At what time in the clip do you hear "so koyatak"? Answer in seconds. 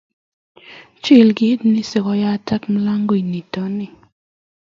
1.89-2.61